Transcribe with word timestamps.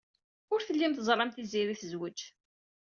Ur 0.53 0.59
tellim 0.61 0.93
teẓram 0.93 1.29
Tiziri 1.31 1.75
tezwej. 1.81 2.19